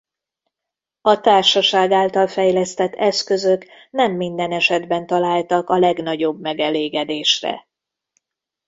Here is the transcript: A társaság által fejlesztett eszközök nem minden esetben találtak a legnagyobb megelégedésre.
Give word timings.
A 1.01 1.19
társaság 1.19 1.91
által 1.91 2.27
fejlesztett 2.27 2.93
eszközök 2.93 3.65
nem 3.91 4.11
minden 4.11 4.51
esetben 4.51 5.05
találtak 5.07 5.69
a 5.69 5.77
legnagyobb 5.79 6.39
megelégedésre. 6.39 7.67